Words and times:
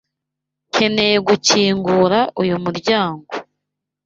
Nkeneye 0.69 1.17
gukingura 1.27 2.19
uyu 2.41 2.55
muryango. 2.63 3.29